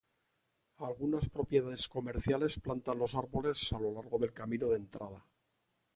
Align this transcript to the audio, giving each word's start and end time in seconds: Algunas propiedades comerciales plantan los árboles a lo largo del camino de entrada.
Algunas 0.87 1.29
propiedades 1.29 1.87
comerciales 1.87 2.57
plantan 2.59 2.97
los 2.97 3.13
árboles 3.13 3.71
a 3.71 3.79
lo 3.79 3.91
largo 3.93 4.17
del 4.17 4.33
camino 4.33 4.69
de 4.69 4.77
entrada. 4.77 5.27